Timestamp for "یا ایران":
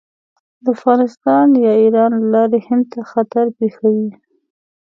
1.65-2.11